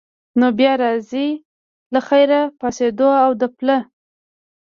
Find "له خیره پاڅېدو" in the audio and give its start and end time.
1.93-3.09